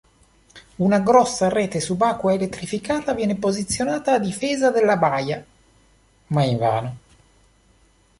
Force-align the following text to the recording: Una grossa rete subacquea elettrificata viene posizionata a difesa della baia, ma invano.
Una 0.77 0.99
grossa 0.99 1.47
rete 1.47 1.79
subacquea 1.79 2.33
elettrificata 2.33 3.13
viene 3.13 3.35
posizionata 3.37 4.13
a 4.13 4.17
difesa 4.19 4.71
della 4.71 4.97
baia, 4.97 5.45
ma 6.29 6.43
invano. 6.43 6.97